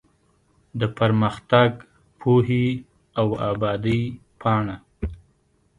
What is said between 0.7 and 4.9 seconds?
د پرمختګ، پوهې او ابادۍ پاڼه